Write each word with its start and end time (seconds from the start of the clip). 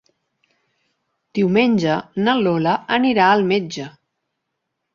Diumenge 1.41 1.99
na 2.23 2.35
Lola 2.47 2.75
anirà 2.99 3.31
al 3.37 3.47
metge. 3.55 3.89